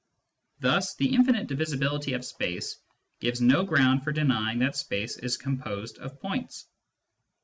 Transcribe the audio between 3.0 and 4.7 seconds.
gives no ground for denying